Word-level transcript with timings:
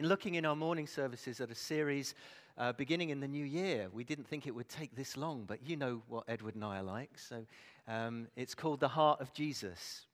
looking 0.00 0.36
in 0.36 0.46
our 0.46 0.54
morning 0.54 0.86
services 0.86 1.40
at 1.40 1.50
a 1.50 1.56
series 1.56 2.14
uh, 2.56 2.72
beginning 2.72 3.10
in 3.10 3.18
the 3.18 3.26
new 3.26 3.44
year. 3.44 3.88
We 3.92 4.04
didn't 4.04 4.28
think 4.28 4.46
it 4.46 4.54
would 4.54 4.68
take 4.68 4.94
this 4.94 5.16
long, 5.16 5.44
but 5.44 5.58
you 5.68 5.76
know 5.76 6.02
what 6.06 6.22
Edward 6.28 6.54
and 6.54 6.64
I 6.64 6.78
are 6.78 6.84
like. 6.84 7.18
So 7.18 7.44
um, 7.88 8.28
it's 8.36 8.54
called 8.54 8.78
The 8.78 8.88
Heart 8.88 9.20
of 9.20 9.32
Jesus. 9.32 10.06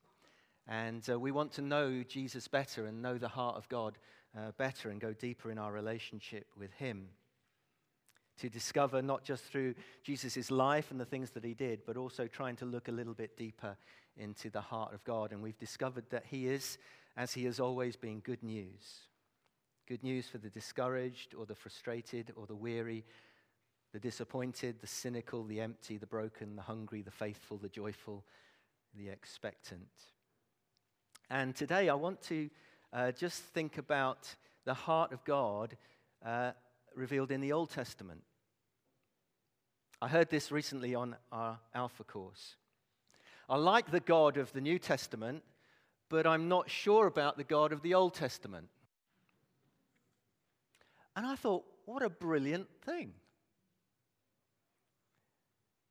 And 0.66 1.02
uh, 1.10 1.20
we 1.20 1.32
want 1.32 1.52
to 1.52 1.62
know 1.62 2.02
Jesus 2.02 2.48
better 2.48 2.86
and 2.86 3.02
know 3.02 3.18
the 3.18 3.28
heart 3.28 3.56
of 3.56 3.68
God 3.68 3.98
uh, 4.34 4.52
better 4.56 4.88
and 4.88 4.98
go 4.98 5.12
deeper 5.12 5.50
in 5.50 5.58
our 5.58 5.70
relationship 5.70 6.46
with 6.58 6.72
Him. 6.72 7.08
To 8.38 8.48
discover 8.48 9.02
not 9.02 9.22
just 9.22 9.44
through 9.44 9.74
Jesus' 10.02 10.50
life 10.50 10.90
and 10.90 10.98
the 10.98 11.04
things 11.04 11.30
that 11.32 11.44
He 11.44 11.52
did, 11.52 11.82
but 11.86 11.98
also 11.98 12.26
trying 12.26 12.56
to 12.56 12.64
look 12.64 12.88
a 12.88 12.92
little 12.92 13.12
bit 13.12 13.36
deeper 13.36 13.76
into 14.16 14.48
the 14.48 14.62
heart 14.62 14.94
of 14.94 15.04
God. 15.04 15.30
And 15.32 15.42
we've 15.42 15.58
discovered 15.58 16.04
that 16.08 16.24
He 16.26 16.48
is, 16.48 16.78
as 17.18 17.34
He 17.34 17.44
has 17.44 17.60
always 17.60 17.96
been, 17.96 18.20
good 18.20 18.42
news. 18.42 19.08
Good 19.86 20.02
news 20.02 20.26
for 20.26 20.38
the 20.38 20.48
discouraged 20.48 21.34
or 21.34 21.44
the 21.44 21.54
frustrated 21.54 22.32
or 22.36 22.46
the 22.46 22.54
weary, 22.54 23.04
the 23.92 24.00
disappointed, 24.00 24.80
the 24.80 24.86
cynical, 24.86 25.44
the 25.44 25.60
empty, 25.60 25.98
the 25.98 26.06
broken, 26.06 26.56
the 26.56 26.62
hungry, 26.62 27.02
the 27.02 27.10
faithful, 27.10 27.58
the 27.58 27.68
joyful, 27.68 28.24
the 28.96 29.10
expectant. 29.10 29.90
And 31.28 31.54
today 31.54 31.90
I 31.90 31.94
want 31.94 32.22
to 32.22 32.48
uh, 32.94 33.12
just 33.12 33.42
think 33.42 33.76
about 33.76 34.34
the 34.64 34.72
heart 34.72 35.12
of 35.12 35.22
God 35.24 35.76
uh, 36.24 36.52
revealed 36.94 37.30
in 37.30 37.42
the 37.42 37.52
Old 37.52 37.68
Testament. 37.68 38.22
I 40.00 40.08
heard 40.08 40.30
this 40.30 40.50
recently 40.50 40.94
on 40.94 41.14
our 41.30 41.58
Alpha 41.74 42.04
course. 42.04 42.56
I 43.50 43.56
like 43.56 43.90
the 43.90 44.00
God 44.00 44.38
of 44.38 44.50
the 44.54 44.62
New 44.62 44.78
Testament, 44.78 45.42
but 46.08 46.26
I'm 46.26 46.48
not 46.48 46.70
sure 46.70 47.06
about 47.06 47.36
the 47.36 47.44
God 47.44 47.70
of 47.70 47.82
the 47.82 47.92
Old 47.92 48.14
Testament. 48.14 48.68
And 51.16 51.26
I 51.26 51.36
thought, 51.36 51.64
what 51.84 52.02
a 52.02 52.10
brilliant 52.10 52.66
thing. 52.84 53.12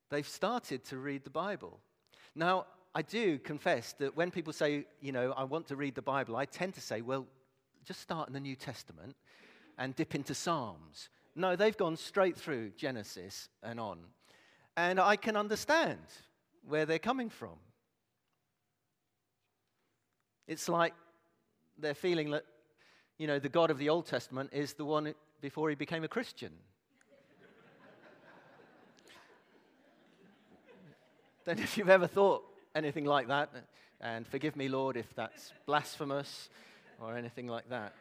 They've 0.10 0.28
started 0.28 0.84
to 0.86 0.98
read 0.98 1.24
the 1.24 1.30
Bible. 1.30 1.80
Now, 2.36 2.66
I 2.96 3.02
do 3.02 3.40
confess 3.40 3.94
that 3.94 4.16
when 4.16 4.30
people 4.30 4.54
say, 4.54 4.86
you 5.02 5.12
know, 5.12 5.34
I 5.36 5.44
want 5.44 5.68
to 5.68 5.76
read 5.76 5.96
the 5.96 6.02
Bible, 6.02 6.36
I 6.36 6.46
tend 6.46 6.76
to 6.76 6.82
say, 6.82 7.02
well, 7.02 7.26
just 7.86 8.02
start 8.02 8.28
in 8.28 8.34
the 8.34 8.40
New 8.40 8.56
Testament 8.56 9.16
and 9.78 9.96
dip 9.96 10.14
into 10.14 10.36
Psalms. 10.36 11.10
No, 11.36 11.56
they've 11.56 11.76
gone 11.76 11.98
straight 11.98 12.38
through 12.38 12.72
Genesis 12.78 13.50
and 13.64 13.80
on. 13.80 14.00
And 14.78 15.00
I 15.00 15.16
can 15.16 15.36
understand 15.36 16.00
where 16.68 16.86
they're 16.86 17.00
coming 17.00 17.30
from. 17.30 17.58
It's 20.48 20.70
like 20.70 20.94
they're 21.78 21.94
feeling 21.94 22.32
that 22.32 22.46
you 23.18 23.28
know, 23.28 23.40
the 23.40 23.50
God 23.50 23.72
of 23.72 23.78
the 23.78 23.90
Old 23.90 24.06
Testament 24.06 24.50
is 24.54 24.74
the 24.74 24.86
one 24.86 25.14
before 25.42 25.70
he 25.70 25.76
became 25.76 26.04
a 26.04 26.08
Christian. 26.08 26.52
then, 31.46 31.60
if 31.60 31.78
you've 31.78 31.90
ever 31.90 32.08
thought 32.08 32.44
anything 32.76 33.06
like 33.06 33.28
that, 33.28 33.50
and 34.02 34.28
forgive 34.28 34.56
me, 34.56 34.68
Lord, 34.68 34.98
if 34.98 35.14
that's 35.16 35.54
blasphemous 35.66 36.50
or 37.00 37.18
anything 37.18 37.48
like 37.48 37.70
that. 37.70 37.94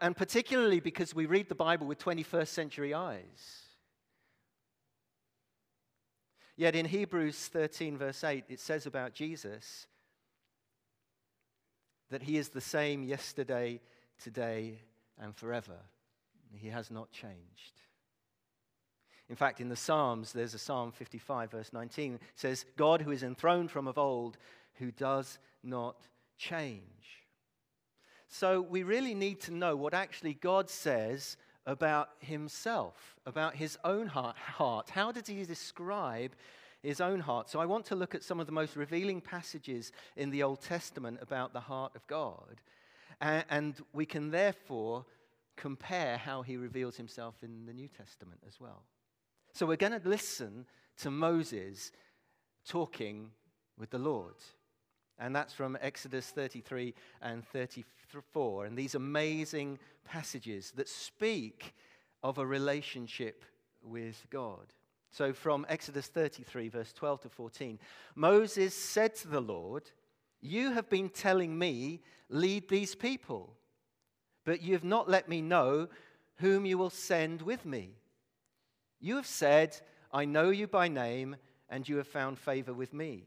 And 0.00 0.16
particularly 0.16 0.78
because 0.78 1.14
we 1.14 1.26
read 1.26 1.48
the 1.48 1.56
Bible 1.56 1.88
with 1.88 1.98
21st 1.98 2.48
century 2.48 2.94
eyes. 2.94 3.62
Yet 6.56 6.76
in 6.76 6.86
Hebrews 6.86 7.48
13, 7.48 7.98
verse 7.98 8.22
8, 8.22 8.44
it 8.48 8.60
says 8.60 8.86
about 8.86 9.14
Jesus 9.14 9.86
that 12.12 12.22
He 12.22 12.36
is 12.36 12.50
the 12.50 12.60
same 12.60 13.02
yesterday, 13.02 13.80
today, 14.22 14.78
and 15.18 15.34
forever. 15.34 15.78
He 16.54 16.68
has 16.68 16.90
not 16.90 17.10
changed. 17.10 17.80
In 19.30 19.36
fact, 19.36 19.62
in 19.62 19.70
the 19.70 19.76
Psalms, 19.76 20.32
there's 20.32 20.52
a 20.52 20.58
Psalm 20.58 20.92
55, 20.92 21.50
verse 21.50 21.72
19, 21.72 22.20
says, 22.34 22.66
God 22.76 23.00
who 23.00 23.12
is 23.12 23.22
enthroned 23.22 23.70
from 23.70 23.88
of 23.88 23.96
old, 23.96 24.36
who 24.74 24.90
does 24.90 25.38
not 25.64 26.06
change. 26.36 26.82
So 28.28 28.60
we 28.60 28.82
really 28.82 29.14
need 29.14 29.40
to 29.42 29.54
know 29.54 29.74
what 29.74 29.94
actually 29.94 30.34
God 30.34 30.68
says 30.68 31.38
about 31.64 32.10
himself, 32.18 33.16
about 33.24 33.56
his 33.56 33.78
own 33.84 34.06
heart. 34.08 34.90
How 34.90 35.12
does 35.12 35.26
he 35.26 35.44
describe 35.44 36.32
his 36.82 37.00
own 37.00 37.20
heart. 37.20 37.48
So 37.48 37.60
I 37.60 37.66
want 37.66 37.86
to 37.86 37.94
look 37.94 38.14
at 38.14 38.24
some 38.24 38.40
of 38.40 38.46
the 38.46 38.52
most 38.52 38.76
revealing 38.76 39.20
passages 39.20 39.92
in 40.16 40.30
the 40.30 40.42
Old 40.42 40.60
Testament 40.60 41.18
about 41.22 41.52
the 41.52 41.60
heart 41.60 41.92
of 41.94 42.06
God. 42.06 42.60
And 43.20 43.74
we 43.92 44.04
can 44.04 44.30
therefore 44.30 45.04
compare 45.56 46.16
how 46.16 46.42
he 46.42 46.56
reveals 46.56 46.96
himself 46.96 47.36
in 47.42 47.66
the 47.66 47.72
New 47.72 47.88
Testament 47.88 48.40
as 48.46 48.58
well. 48.60 48.82
So 49.52 49.66
we're 49.66 49.76
going 49.76 50.00
to 50.00 50.08
listen 50.08 50.66
to 50.98 51.10
Moses 51.10 51.92
talking 52.66 53.30
with 53.78 53.90
the 53.90 53.98
Lord. 53.98 54.34
And 55.18 55.36
that's 55.36 55.52
from 55.52 55.78
Exodus 55.80 56.30
33 56.30 56.94
and 57.20 57.46
34. 57.46 58.64
And 58.64 58.76
these 58.76 58.96
amazing 58.96 59.78
passages 60.04 60.72
that 60.76 60.88
speak 60.88 61.74
of 62.24 62.38
a 62.38 62.46
relationship 62.46 63.44
with 63.84 64.26
God. 64.30 64.66
So 65.12 65.34
from 65.34 65.66
Exodus 65.68 66.06
33, 66.06 66.70
verse 66.70 66.92
12 66.94 67.22
to 67.22 67.28
14, 67.28 67.78
Moses 68.14 68.74
said 68.74 69.14
to 69.16 69.28
the 69.28 69.42
Lord, 69.42 69.90
You 70.40 70.72
have 70.72 70.88
been 70.88 71.10
telling 71.10 71.58
me, 71.58 72.00
lead 72.30 72.68
these 72.68 72.94
people, 72.94 73.54
but 74.46 74.62
you 74.62 74.72
have 74.72 74.84
not 74.84 75.10
let 75.10 75.28
me 75.28 75.42
know 75.42 75.88
whom 76.36 76.64
you 76.64 76.78
will 76.78 76.90
send 76.90 77.42
with 77.42 77.66
me. 77.66 77.90
You 79.00 79.16
have 79.16 79.26
said, 79.26 79.78
I 80.12 80.24
know 80.24 80.48
you 80.48 80.66
by 80.66 80.88
name, 80.88 81.36
and 81.68 81.86
you 81.86 81.98
have 81.98 82.08
found 82.08 82.38
favor 82.38 82.72
with 82.72 82.94
me. 82.94 83.26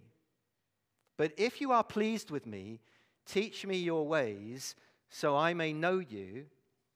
But 1.18 1.34
if 1.38 1.62
you 1.62 1.72
are 1.72 1.84
pleased 1.84 2.31
with 2.31 2.47
me, 2.47 2.79
teach 3.28 3.63
me 3.63 3.78
your 3.78 4.07
ways, 4.07 4.75
so 5.09 5.38
I 5.38 5.53
may 5.53 5.72
know 5.72 6.00
you 6.00 6.45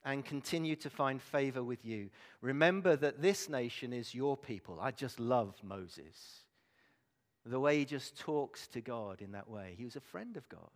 and 0.06 0.24
continue 0.24 0.76
to 0.78 0.90
find 0.90 1.22
favor 1.22 1.64
with 1.64 1.86
you. 1.86 2.10
Remember 2.42 2.96
that 2.96 3.22
this 3.22 3.50
nation 3.50 3.94
is 3.94 4.16
your 4.16 4.38
people. 4.38 4.80
I 4.80 4.92
just 4.92 5.20
love 5.20 5.56
Moses. 5.64 6.44
The 7.46 7.60
way 7.60 7.80
he 7.80 7.86
just 7.86 8.18
talks 8.18 8.68
to 8.70 8.82
God 8.82 9.22
in 9.22 9.32
that 9.32 9.50
way. 9.50 9.76
He 9.78 9.86
was 9.86 9.96
a 9.96 10.02
friend 10.02 10.38
of 10.38 10.48
God. 10.50 10.70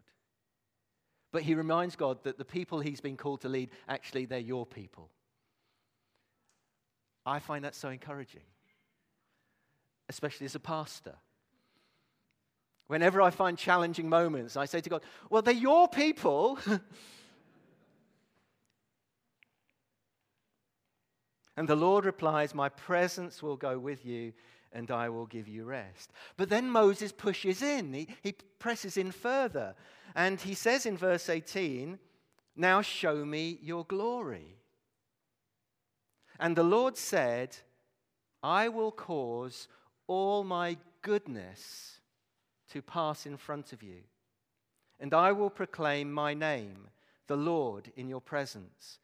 But 1.32 1.44
he 1.44 1.56
reminds 1.56 1.96
God 1.96 2.24
that 2.24 2.38
the 2.38 2.46
people 2.46 2.80
he's 2.80 3.02
been 3.02 3.18
called 3.18 3.42
to 3.42 3.50
lead, 3.50 3.70
actually, 3.88 4.26
they're 4.26 4.40
your 4.40 4.66
people. 4.66 5.10
I 7.26 7.40
find 7.40 7.64
that 7.66 7.76
so 7.76 7.90
encouraging, 7.90 8.44
especially 10.10 10.46
as 10.46 10.56
a 10.56 10.60
pastor. 10.60 11.16
Whenever 12.88 13.22
I 13.22 13.30
find 13.30 13.58
challenging 13.58 14.10
moments, 14.10 14.58
I 14.58 14.66
say 14.66 14.82
to 14.82 14.90
God, 14.90 15.04
Well, 15.30 15.42
they're 15.42 15.54
your 15.54 15.88
people. 15.88 16.60
And 21.56 21.68
the 21.68 21.76
Lord 21.76 22.06
replies, 22.06 22.56
My 22.56 22.70
presence 22.70 23.44
will 23.44 23.56
go 23.56 23.78
with 23.78 24.06
you 24.06 24.34
and 24.72 24.90
I 24.90 25.10
will 25.10 25.28
give 25.28 25.48
you 25.48 25.66
rest. 25.66 26.12
But 26.36 26.50
then 26.50 26.70
Moses 26.70 27.12
pushes 27.12 27.62
in, 27.62 27.94
he, 27.94 28.08
he 28.24 28.34
presses 28.58 28.98
in 28.98 29.12
further. 29.12 29.76
And 30.16 30.42
he 30.42 30.56
says 30.56 30.86
in 30.86 30.98
verse 30.98 31.30
18, 31.30 32.00
Now 32.56 32.82
show 32.82 33.24
me 33.24 33.60
your 33.62 33.86
glory. 33.86 34.58
And 36.40 36.56
the 36.56 36.64
Lord 36.64 36.98
said, 36.98 37.56
I 38.42 38.68
will 38.68 38.92
cause 38.92 39.68
all 40.08 40.44
my 40.44 40.78
goodness 41.02 42.00
to 42.72 42.82
pass 42.82 43.26
in 43.26 43.38
front 43.38 43.72
of 43.72 43.84
you, 43.84 44.02
and 45.00 45.14
I 45.14 45.32
will 45.32 45.50
proclaim 45.50 46.12
my 46.12 46.34
name, 46.34 46.88
the 47.28 47.38
Lord, 47.38 47.92
in 47.96 48.10
your 48.10 48.22
presence. 48.22 49.00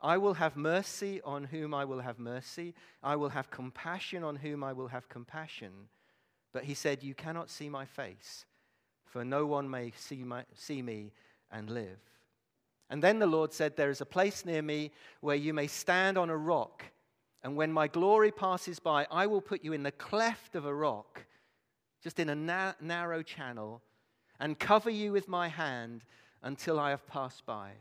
I 0.00 0.16
will 0.16 0.34
have 0.34 0.56
mercy 0.56 1.20
on 1.22 1.44
whom 1.44 1.74
I 1.74 1.84
will 1.84 2.00
have 2.00 2.18
mercy. 2.18 2.74
I 3.02 3.16
will 3.16 3.30
have 3.30 3.50
compassion 3.50 4.22
on 4.22 4.36
whom 4.36 4.62
I 4.62 4.72
will 4.72 4.88
have 4.88 5.08
compassion. 5.08 5.72
But 6.52 6.64
he 6.64 6.74
said, 6.74 7.02
You 7.02 7.14
cannot 7.14 7.50
see 7.50 7.68
my 7.68 7.84
face, 7.84 8.46
for 9.04 9.24
no 9.24 9.46
one 9.46 9.68
may 9.68 9.92
see, 9.96 10.22
my, 10.22 10.44
see 10.54 10.82
me 10.82 11.12
and 11.50 11.68
live. 11.68 11.98
And 12.90 13.02
then 13.02 13.18
the 13.18 13.26
Lord 13.26 13.52
said, 13.52 13.76
There 13.76 13.90
is 13.90 14.00
a 14.00 14.06
place 14.06 14.44
near 14.44 14.62
me 14.62 14.92
where 15.20 15.36
you 15.36 15.52
may 15.52 15.66
stand 15.66 16.16
on 16.16 16.30
a 16.30 16.36
rock. 16.36 16.84
And 17.42 17.56
when 17.56 17.72
my 17.72 17.88
glory 17.88 18.30
passes 18.30 18.78
by, 18.78 19.06
I 19.10 19.26
will 19.26 19.40
put 19.40 19.64
you 19.64 19.72
in 19.72 19.82
the 19.82 19.92
cleft 19.92 20.54
of 20.54 20.64
a 20.64 20.74
rock, 20.74 21.24
just 22.02 22.18
in 22.18 22.28
a 22.28 22.34
na- 22.34 22.74
narrow 22.80 23.22
channel, 23.22 23.82
and 24.40 24.58
cover 24.58 24.90
you 24.90 25.12
with 25.12 25.28
my 25.28 25.48
hand 25.48 26.04
until 26.42 26.78
I 26.78 26.90
have 26.90 27.06
passed 27.06 27.44
by. 27.46 27.72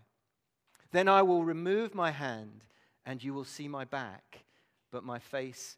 Then 0.92 1.08
I 1.08 1.22
will 1.22 1.44
remove 1.44 1.94
my 1.94 2.12
hand, 2.12 2.64
and 3.06 3.24
you 3.24 3.34
will 3.34 3.44
see 3.44 3.68
my 3.68 3.86
back, 3.86 4.46
but 4.92 5.04
my 5.04 5.20
face 5.20 5.78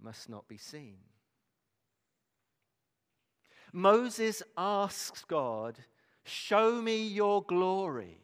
must 0.00 0.28
not 0.28 0.46
be 0.48 0.56
seen. 0.56 0.98
Moses 3.72 4.42
asks 4.56 5.24
God, 5.26 5.78
Show 6.24 6.82
me 6.82 7.06
your 7.06 7.42
glory. 7.42 8.18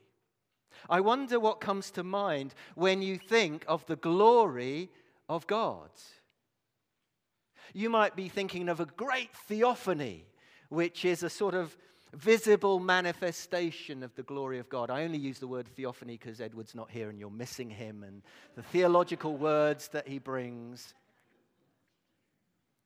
I 0.89 1.01
wonder 1.01 1.39
what 1.39 1.61
comes 1.61 1.91
to 1.93 2.03
mind 2.03 2.55
when 2.75 3.03
you 3.03 3.17
think 3.17 3.65
of 3.69 3.87
the 3.87 3.97
glory 3.97 4.91
of 5.29 5.47
God. 5.47 5.91
You 7.73 7.89
might 7.91 8.17
be 8.17 8.29
thinking 8.29 8.69
of 8.69 8.81
a 8.81 8.87
great 8.87 9.33
theophany, 9.47 10.27
which 10.69 11.05
is 11.05 11.23
a 11.23 11.31
sort 11.31 11.55
of 11.55 11.77
visible 12.13 12.79
manifestation 12.79 14.03
of 14.03 14.15
the 14.15 14.23
glory 14.23 14.59
of 14.59 14.69
God. 14.69 14.91
I 14.91 15.05
only 15.05 15.19
use 15.19 15.39
the 15.39 15.47
word 15.47 15.67
theophany 15.69 16.19
because 16.19 16.41
Edward's 16.41 16.75
not 16.75 16.91
here 16.91 17.09
and 17.09 17.19
you're 17.19 17.31
missing 17.31 17.71
him 17.71 18.03
and 18.03 18.23
the 18.55 18.63
theological 18.63 19.37
words 19.37 19.89
that 19.89 20.07
he 20.07 20.19
brings. 20.19 20.95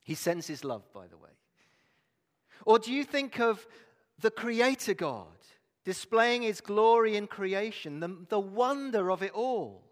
He 0.04 0.14
sends 0.14 0.46
his 0.46 0.64
love, 0.64 0.84
by 0.92 1.06
the 1.08 1.16
way. 1.16 1.30
Or 2.64 2.78
do 2.78 2.92
you 2.92 3.04
think 3.04 3.40
of 3.40 3.66
the 4.20 4.30
Creator 4.30 4.94
God 4.94 5.26
displaying 5.84 6.42
his 6.42 6.60
glory 6.60 7.16
in 7.16 7.26
creation, 7.26 8.00
the, 8.00 8.16
the 8.28 8.40
wonder 8.40 9.10
of 9.10 9.22
it 9.22 9.32
all? 9.32 9.85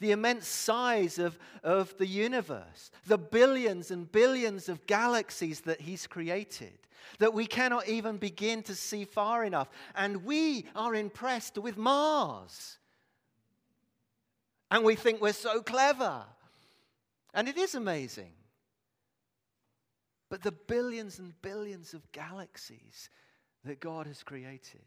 The 0.00 0.10
immense 0.10 0.48
size 0.48 1.18
of, 1.18 1.38
of 1.62 1.96
the 1.98 2.06
universe, 2.06 2.90
the 3.06 3.18
billions 3.18 3.90
and 3.90 4.10
billions 4.10 4.68
of 4.68 4.86
galaxies 4.86 5.60
that 5.60 5.82
He's 5.82 6.06
created, 6.06 6.72
that 7.18 7.34
we 7.34 7.46
cannot 7.46 7.86
even 7.86 8.16
begin 8.16 8.62
to 8.64 8.74
see 8.74 9.04
far 9.04 9.44
enough. 9.44 9.68
And 9.94 10.24
we 10.24 10.66
are 10.74 10.94
impressed 10.94 11.58
with 11.58 11.76
Mars. 11.76 12.78
And 14.70 14.84
we 14.84 14.94
think 14.94 15.20
we're 15.20 15.32
so 15.32 15.60
clever. 15.62 16.24
And 17.34 17.48
it 17.48 17.58
is 17.58 17.74
amazing. 17.74 18.32
But 20.30 20.42
the 20.42 20.52
billions 20.52 21.18
and 21.18 21.34
billions 21.42 21.92
of 21.92 22.10
galaxies 22.12 23.10
that 23.64 23.80
God 23.80 24.06
has 24.06 24.22
created. 24.22 24.80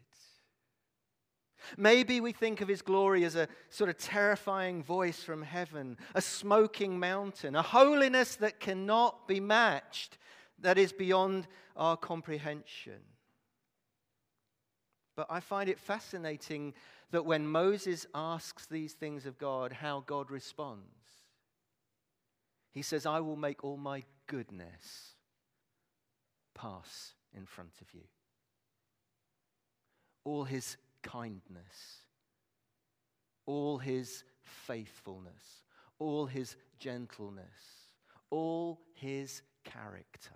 Maybe 1.76 2.20
we 2.20 2.32
think 2.32 2.60
of 2.60 2.68
his 2.68 2.82
glory 2.82 3.24
as 3.24 3.36
a 3.36 3.48
sort 3.70 3.90
of 3.90 3.98
terrifying 3.98 4.82
voice 4.82 5.22
from 5.22 5.42
heaven, 5.42 5.96
a 6.14 6.20
smoking 6.20 6.98
mountain, 6.98 7.56
a 7.56 7.62
holiness 7.62 8.36
that 8.36 8.60
cannot 8.60 9.26
be 9.28 9.40
matched, 9.40 10.18
that 10.60 10.78
is 10.78 10.92
beyond 10.92 11.46
our 11.76 11.96
comprehension. 11.96 13.00
But 15.16 15.26
I 15.30 15.40
find 15.40 15.68
it 15.68 15.78
fascinating 15.78 16.74
that 17.10 17.24
when 17.24 17.46
Moses 17.46 18.06
asks 18.14 18.66
these 18.66 18.92
things 18.92 19.26
of 19.26 19.38
God, 19.38 19.72
how 19.72 20.02
God 20.06 20.30
responds. 20.30 20.82
He 22.72 22.82
says, 22.82 23.06
I 23.06 23.20
will 23.20 23.36
make 23.36 23.62
all 23.62 23.76
my 23.76 24.02
goodness 24.26 25.14
pass 26.54 27.14
in 27.36 27.46
front 27.46 27.74
of 27.80 27.94
you. 27.94 28.02
All 30.24 30.44
his 30.44 30.76
kindness, 31.04 32.00
all 33.46 33.78
his 33.78 34.24
faithfulness, 34.42 35.62
all 35.98 36.26
his 36.26 36.56
gentleness, 36.78 37.44
all 38.30 38.80
his 38.94 39.42
character. 39.64 40.30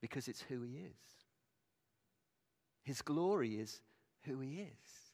Because 0.00 0.28
it's 0.28 0.42
who 0.42 0.62
he 0.62 0.78
is. 0.78 1.08
His 2.84 3.02
glory 3.02 3.60
is 3.60 3.82
who 4.22 4.40
he 4.40 4.60
is. 4.60 5.08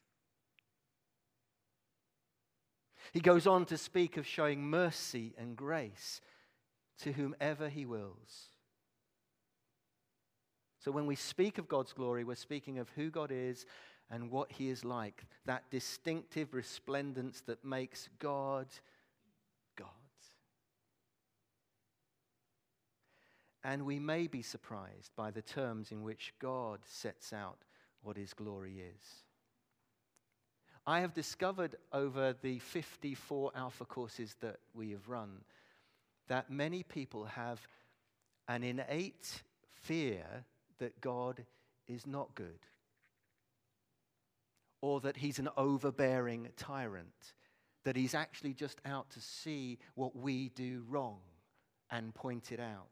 He 3.11 3.19
goes 3.19 3.47
on 3.47 3.65
to 3.65 3.77
speak 3.77 4.17
of 4.17 4.27
showing 4.27 4.63
mercy 4.63 5.33
and 5.37 5.55
grace 5.55 6.21
to 6.99 7.13
whomever 7.13 7.69
he 7.69 7.85
wills. 7.85 8.49
So 10.85 10.91
when 10.91 11.07
we 11.07 11.15
speak 11.15 11.57
of 11.57 11.67
God's 11.67 11.93
glory, 11.93 12.23
we're 12.23 12.35
speaking 12.35 12.77
of 12.77 12.87
who 12.89 13.09
God 13.09 13.31
is 13.31 13.65
and 14.11 14.29
what 14.29 14.51
he 14.51 14.69
is 14.69 14.85
like. 14.85 15.23
That 15.47 15.63
distinctive 15.71 16.53
resplendence 16.53 17.41
that 17.47 17.65
makes 17.65 18.07
God 18.19 18.67
God. 19.75 19.87
And 23.63 23.83
we 23.83 23.97
may 23.97 24.27
be 24.27 24.43
surprised 24.43 25.09
by 25.15 25.31
the 25.31 25.41
terms 25.41 25.91
in 25.91 26.03
which 26.03 26.35
God 26.37 26.81
sets 26.85 27.33
out 27.33 27.57
what 28.03 28.15
his 28.15 28.35
glory 28.35 28.75
is. 28.75 29.23
I 30.85 30.99
have 30.99 31.15
discovered 31.15 31.77
over 31.91 32.35
the 32.43 32.59
54 32.59 33.53
Alpha 33.55 33.85
courses 33.85 34.35
that 34.41 34.57
we 34.75 34.91
have 34.91 35.09
run 35.09 35.39
that 36.27 36.51
many 36.51 36.83
people 36.83 37.25
have 37.25 37.59
an 38.47 38.63
innate 38.63 39.41
fear 39.81 40.45
that 40.79 41.01
God 41.01 41.45
is 41.87 42.05
not 42.05 42.35
good 42.35 42.59
or 44.81 44.99
that 45.01 45.17
he's 45.17 45.39
an 45.39 45.49
overbearing 45.57 46.47
tyrant, 46.57 47.33
that 47.85 47.95
he's 47.95 48.13
actually 48.13 48.53
just 48.53 48.79
out 48.85 49.09
to 49.09 49.19
see 49.19 49.79
what 49.95 50.15
we 50.15 50.49
do 50.49 50.83
wrong 50.87 51.19
and 51.89 52.13
point 52.13 52.51
it 52.51 52.59
out. 52.59 52.85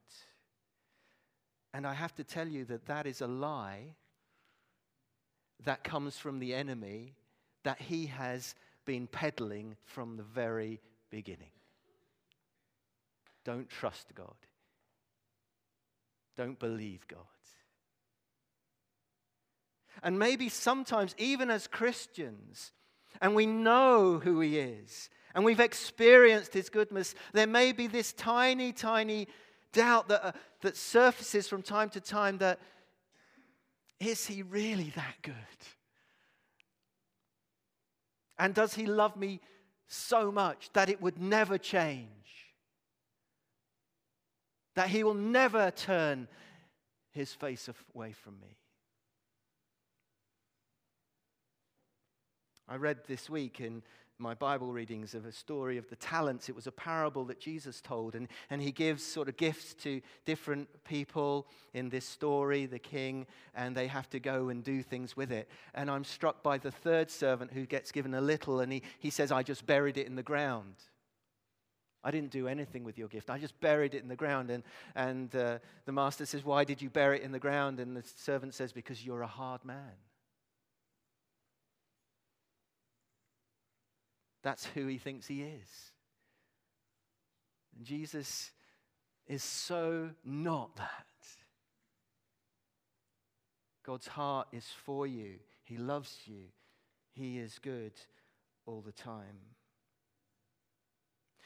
And 1.73 1.85
I 1.85 1.93
have 1.93 2.13
to 2.15 2.23
tell 2.23 2.47
you 2.47 2.65
that 2.65 2.85
that 2.85 3.05
is 3.05 3.21
a 3.21 3.27
lie 3.27 3.95
that 5.63 5.83
comes 5.83 6.17
from 6.17 6.39
the 6.39 6.53
enemy 6.53 7.13
that 7.63 7.81
he 7.81 8.07
has 8.07 8.55
been 8.85 9.07
peddling 9.07 9.75
from 9.85 10.17
the 10.17 10.23
very 10.23 10.81
beginning. 11.09 11.51
Don't 13.45 13.69
trust 13.69 14.13
God. 14.15 14.35
Don't 16.35 16.59
believe 16.59 17.07
God. 17.07 17.19
And 20.01 20.17
maybe 20.17 20.49
sometimes, 20.49 21.13
even 21.17 21.49
as 21.49 21.67
Christians, 21.67 22.71
and 23.21 23.35
we 23.35 23.45
know 23.45 24.19
who 24.19 24.39
He 24.39 24.57
is, 24.57 25.09
and 25.35 25.45
we've 25.45 25.59
experienced 25.59 26.53
His 26.53 26.69
goodness, 26.69 27.15
there 27.33 27.47
may 27.47 27.71
be 27.71 27.87
this 27.87 28.13
tiny, 28.13 28.71
tiny 28.71 29.27
doubt 29.71 30.07
that, 30.07 30.25
uh, 30.25 30.31
that 30.61 30.77
surfaces 30.77 31.47
from 31.47 31.61
time 31.61 31.89
to 31.89 32.01
time 32.01 32.37
that 32.39 32.59
is 33.99 34.25
He 34.25 34.41
really 34.41 34.91
that 34.95 35.15
good? 35.21 35.35
And 38.37 38.53
does 38.53 38.73
He 38.73 38.85
love 38.85 39.15
me 39.15 39.39
so 39.87 40.31
much 40.31 40.69
that 40.73 40.89
it 40.89 41.01
would 41.01 41.19
never 41.19 41.57
change? 41.57 42.09
That 44.75 44.89
He 44.89 45.03
will 45.03 45.13
never 45.13 45.71
turn 45.71 46.27
His 47.11 47.33
face 47.33 47.69
away 47.95 48.11
from 48.11 48.39
me? 48.41 48.57
I 52.67 52.75
read 52.75 52.99
this 53.07 53.29
week 53.29 53.59
in 53.59 53.83
my 54.19 54.33
Bible 54.33 54.71
readings 54.71 55.15
of 55.15 55.25
a 55.25 55.31
story 55.31 55.77
of 55.77 55.89
the 55.89 55.95
talents. 55.95 56.47
It 56.47 56.55
was 56.55 56.67
a 56.67 56.71
parable 56.71 57.25
that 57.25 57.39
Jesus 57.39 57.81
told, 57.81 58.15
and, 58.15 58.27
and 58.49 58.61
he 58.61 58.71
gives 58.71 59.03
sort 59.03 59.27
of 59.27 59.35
gifts 59.35 59.73
to 59.75 60.01
different 60.25 60.69
people 60.85 61.47
in 61.73 61.89
this 61.89 62.05
story, 62.05 62.65
the 62.65 62.79
king, 62.79 63.25
and 63.53 63.75
they 63.75 63.87
have 63.87 64.09
to 64.11 64.19
go 64.19 64.49
and 64.49 64.63
do 64.63 64.81
things 64.81 65.17
with 65.17 65.31
it. 65.31 65.49
And 65.73 65.91
I'm 65.91 66.05
struck 66.05 66.41
by 66.41 66.57
the 66.57 66.71
third 66.71 67.11
servant 67.11 67.51
who 67.51 67.65
gets 67.65 67.91
given 67.91 68.13
a 68.13 68.21
little, 68.21 68.61
and 68.61 68.71
he, 68.71 68.83
he 68.99 69.09
says, 69.09 69.31
I 69.31 69.43
just 69.43 69.65
buried 69.65 69.97
it 69.97 70.07
in 70.07 70.15
the 70.15 70.23
ground. 70.23 70.75
I 72.03 72.11
didn't 72.11 72.31
do 72.31 72.47
anything 72.47 72.83
with 72.83 72.97
your 72.97 73.07
gift. 73.07 73.29
I 73.29 73.37
just 73.37 73.59
buried 73.61 73.93
it 73.93 74.03
in 74.03 74.09
the 74.09 74.15
ground. 74.15 74.49
And, 74.49 74.63
and 74.95 75.33
uh, 75.35 75.59
the 75.85 75.93
master 75.93 76.25
says, 76.25 76.43
Why 76.43 76.65
did 76.65 76.81
you 76.81 76.89
bury 76.89 77.19
it 77.19 77.23
in 77.23 77.31
the 77.31 77.39
ground? 77.39 77.79
And 77.79 77.95
the 77.95 78.03
servant 78.17 78.53
says, 78.53 78.73
Because 78.73 79.05
you're 79.05 79.21
a 79.21 79.27
hard 79.27 79.63
man. 79.63 79.93
That's 84.43 84.65
who 84.65 84.87
he 84.87 84.97
thinks 84.97 85.25
he 85.25 85.41
is. 85.41 85.91
And 87.75 87.85
Jesus 87.85 88.51
is 89.27 89.43
so 89.43 90.09
not 90.23 90.75
that. 90.75 91.05
God's 93.83 94.07
heart 94.07 94.47
is 94.51 94.65
for 94.85 95.05
you, 95.05 95.35
He 95.65 95.77
loves 95.77 96.19
you, 96.25 96.45
He 97.11 97.39
is 97.39 97.59
good 97.59 97.93
all 98.65 98.81
the 98.81 98.93
time. 98.93 99.39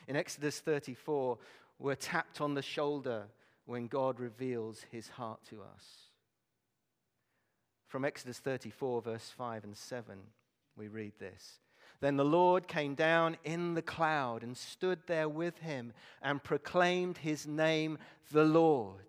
In 0.07 0.15
Exodus 0.15 0.59
34, 0.59 1.37
we're 1.79 1.95
tapped 1.95 2.39
on 2.39 2.53
the 2.53 2.61
shoulder 2.61 3.23
when 3.65 3.87
God 3.87 4.19
reveals 4.19 4.85
His 4.91 5.09
heart 5.09 5.39
to 5.49 5.61
us. 5.61 5.85
From 7.87 8.05
Exodus 8.05 8.39
34, 8.39 9.01
verse 9.01 9.33
5 9.35 9.63
and 9.63 9.75
7, 9.75 10.17
we 10.77 10.87
read 10.87 11.13
this. 11.19 11.59
Then 11.99 12.17
the 12.17 12.25
Lord 12.25 12.67
came 12.67 12.93
down 12.93 13.37
in 13.43 13.73
the 13.73 13.81
cloud 13.81 14.43
and 14.43 14.55
stood 14.55 14.99
there 15.07 15.27
with 15.27 15.57
him 15.59 15.93
and 16.21 16.43
proclaimed 16.43 17.17
his 17.17 17.47
name, 17.47 17.97
the 18.31 18.43
Lord, 18.43 19.05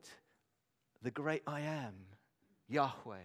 the 1.02 1.10
great 1.10 1.42
I 1.46 1.60
am, 1.60 1.94
Yahweh. 2.68 3.18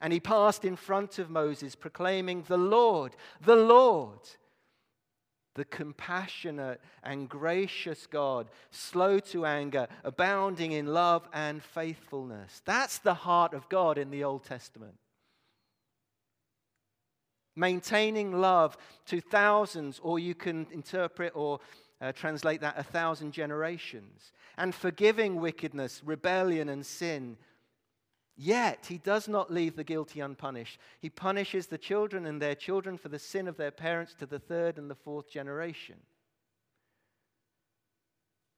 And 0.00 0.12
he 0.12 0.20
passed 0.20 0.64
in 0.64 0.76
front 0.76 1.18
of 1.18 1.30
Moses, 1.30 1.76
proclaiming, 1.76 2.44
The 2.48 2.56
Lord, 2.56 3.14
the 3.40 3.56
Lord, 3.56 4.20
the 5.54 5.64
compassionate 5.64 6.80
and 7.02 7.28
gracious 7.28 8.06
God, 8.06 8.48
slow 8.70 9.18
to 9.18 9.44
anger, 9.44 9.88
abounding 10.02 10.72
in 10.72 10.86
love 10.86 11.28
and 11.32 11.62
faithfulness. 11.62 12.62
That's 12.64 12.98
the 12.98 13.14
heart 13.14 13.52
of 13.52 13.68
God 13.68 13.98
in 13.98 14.10
the 14.10 14.24
Old 14.24 14.44
Testament. 14.44 14.94
Maintaining 17.60 18.32
love 18.32 18.76
to 19.06 19.20
thousands, 19.20 20.00
or 20.02 20.18
you 20.18 20.34
can 20.34 20.66
interpret 20.72 21.32
or 21.34 21.60
uh, 22.00 22.12
translate 22.12 22.62
that 22.62 22.78
a 22.78 22.82
thousand 22.82 23.32
generations, 23.32 24.32
and 24.56 24.74
forgiving 24.74 25.40
wickedness, 25.40 26.00
rebellion, 26.04 26.70
and 26.70 26.84
sin 26.86 27.36
Yet 28.42 28.86
he 28.86 28.96
does 28.96 29.28
not 29.28 29.52
leave 29.52 29.76
the 29.76 29.84
guilty 29.84 30.20
unpunished. 30.20 30.78
He 30.98 31.10
punishes 31.10 31.66
the 31.66 31.76
children 31.76 32.24
and 32.24 32.40
their 32.40 32.54
children 32.54 32.96
for 32.96 33.10
the 33.10 33.18
sin 33.18 33.46
of 33.46 33.58
their 33.58 33.70
parents 33.70 34.14
to 34.14 34.24
the 34.24 34.38
third 34.38 34.78
and 34.78 34.90
the 34.90 34.94
fourth 34.94 35.30
generation. 35.30 35.96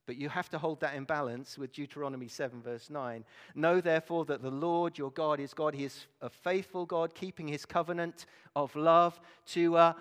But 0.07 0.17
you 0.17 0.29
have 0.29 0.49
to 0.51 0.59
hold 0.59 0.81
that 0.81 0.95
in 0.95 1.05
balance 1.05 1.57
with 1.57 1.73
Deuteronomy 1.73 2.27
7, 2.27 2.61
verse 2.61 2.91
9. 2.91 3.25
Know 3.55 3.81
therefore 3.81 4.25
that 4.25 4.43
the 4.43 4.51
Lord 4.51 4.99
your 4.99 5.13
God 5.13 5.39
is 5.39 5.55
God. 5.55 5.75
He 5.75 5.85
is 5.85 6.07
a 6.21 6.29
faithful 6.29 6.87
God, 6.87 7.15
keeping 7.15 7.47
his 7.47 7.65
covenant 7.65 8.27
of 8.57 8.75
love 8.75 9.21
to 9.47 9.77
a 9.77 9.97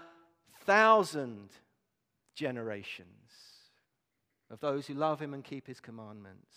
thousand 0.66 1.50
generations 2.34 3.08
of 4.50 4.60
those 4.60 4.88
who 4.88 4.94
love 4.94 5.22
him 5.22 5.34
and 5.34 5.44
keep 5.44 5.68
his 5.68 5.80
commandments. 5.80 6.56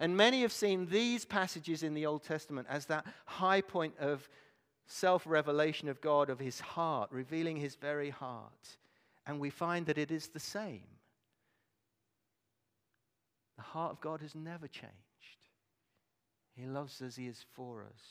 And 0.00 0.16
many 0.16 0.40
have 0.40 0.52
seen 0.52 0.86
these 0.86 1.26
passages 1.26 1.82
in 1.82 1.92
the 1.92 2.06
Old 2.06 2.24
Testament 2.24 2.66
as 2.70 2.86
that 2.86 3.06
high 3.26 3.60
point 3.60 3.94
of 3.98 4.28
self 4.86 5.24
revelation 5.26 5.88
of 5.88 6.00
God, 6.00 6.30
of 6.30 6.40
his 6.40 6.58
heart, 6.58 7.10
revealing 7.12 7.56
his 7.56 7.74
very 7.74 8.10
heart. 8.10 8.78
And 9.26 9.38
we 9.38 9.50
find 9.50 9.84
that 9.86 9.98
it 9.98 10.10
is 10.10 10.28
the 10.28 10.40
same. 10.40 10.86
The 13.60 13.64
heart 13.64 13.92
of 13.92 14.00
God 14.00 14.22
has 14.22 14.34
never 14.34 14.66
changed. 14.66 14.94
He 16.56 16.64
loves 16.64 17.02
us, 17.02 17.16
He 17.16 17.26
is 17.26 17.44
for 17.52 17.84
us. 17.84 18.02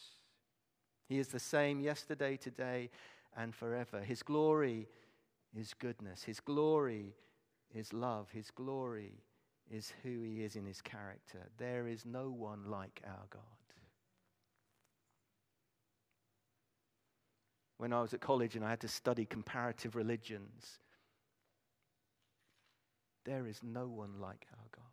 He 1.07 1.17
is 1.17 1.29
the 1.29 1.39
same 1.39 1.79
yesterday, 1.79 2.37
today, 2.37 2.91
and 3.35 3.55
forever. 3.55 3.99
His 3.99 4.21
glory 4.21 4.87
is 5.57 5.73
goodness, 5.73 6.21
His 6.21 6.39
glory 6.39 7.15
is 7.73 7.93
love, 7.93 8.29
His 8.29 8.51
glory 8.51 9.23
is 9.71 9.91
who 10.03 10.21
he 10.21 10.43
is 10.43 10.55
in 10.55 10.65
his 10.65 10.81
character. 10.81 11.49
There 11.57 11.87
is 11.87 12.05
no 12.05 12.29
one 12.29 12.69
like 12.69 13.01
our 13.07 13.25
God. 13.29 13.41
When 17.77 17.93
I 17.93 18.01
was 18.01 18.13
at 18.13 18.21
college 18.21 18.55
and 18.55 18.63
I 18.63 18.69
had 18.69 18.81
to 18.81 18.87
study 18.87 19.25
comparative 19.25 19.95
religions, 19.95 20.79
there 23.25 23.47
is 23.47 23.61
no 23.63 23.87
one 23.87 24.19
like 24.19 24.45
our 24.51 24.67
God. 24.75 24.88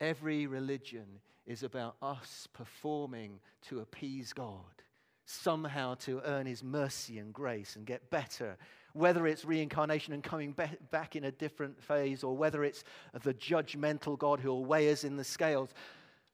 Every 0.00 0.46
religion 0.46 1.20
is 1.46 1.62
about 1.62 1.96
us 2.02 2.48
performing 2.52 3.40
to 3.68 3.80
appease 3.80 4.32
God, 4.32 4.82
somehow 5.24 5.94
to 5.94 6.20
earn 6.24 6.46
His 6.46 6.62
mercy 6.62 7.18
and 7.18 7.32
grace 7.32 7.76
and 7.76 7.86
get 7.86 8.10
better 8.10 8.56
whether 8.96 9.26
it's 9.26 9.44
reincarnation 9.44 10.14
and 10.14 10.24
coming 10.24 10.56
back 10.90 11.16
in 11.16 11.24
a 11.24 11.30
different 11.30 11.82
phase, 11.82 12.24
or 12.24 12.34
whether 12.34 12.64
it's 12.64 12.82
the 13.22 13.34
judgmental 13.34 14.18
God 14.18 14.40
who 14.40 14.48
will 14.48 14.64
weigh 14.64 14.90
us 14.90 15.04
in 15.04 15.16
the 15.16 15.24
scales, 15.24 15.68